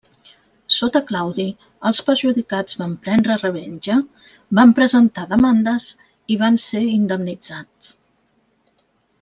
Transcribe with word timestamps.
Sota 0.75 1.01
Claudi, 1.09 1.43
els 1.89 1.99
perjudicats 2.07 2.79
van 2.79 2.95
prendre 3.03 3.35
revenja, 3.43 3.99
van 4.61 4.75
presentar 4.81 5.27
demandes, 5.37 5.87
i 6.37 6.43
van 6.45 6.59
ser 6.67 6.83
indemnitzats. 6.99 7.97